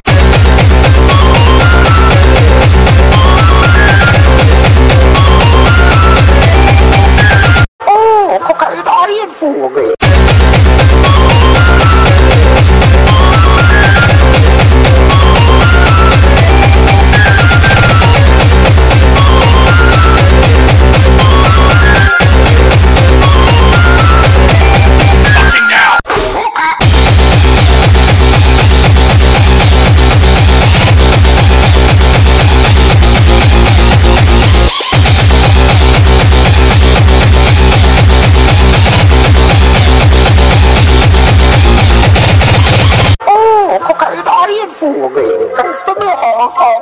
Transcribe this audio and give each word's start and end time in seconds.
Fogo, 44.81 45.11
que 45.13 45.19
é 45.19 46.31
roça. 46.33 46.81